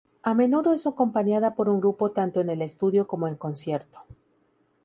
[0.23, 3.99] A menudo es acompañada por un grupo tanto en el estudio como en concierto.